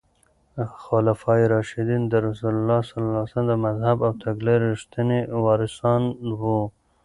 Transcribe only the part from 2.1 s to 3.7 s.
رسول الله ص د